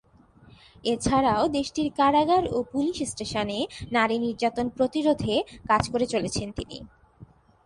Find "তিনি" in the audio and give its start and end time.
6.57-6.77